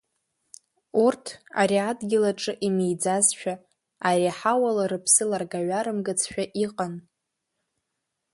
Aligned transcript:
Урҭ 1.05 1.25
ари 1.61 1.77
адгьыл 1.89 2.23
аҿы 2.31 2.53
имиӡазшәа, 2.67 3.53
ари 4.07 4.25
аҳауала 4.31 4.85
рыԥсы 4.91 5.23
ларгаҩарымгацшәа 5.29 6.43
иҟан. 6.65 6.93